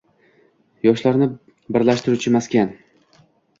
[0.87, 1.27] Yoshlarni
[1.77, 2.75] birlashtiruvchi maskan